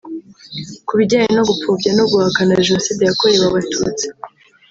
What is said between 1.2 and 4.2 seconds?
no gupfobya no guhakana Jenoside yakorewe Abatutsi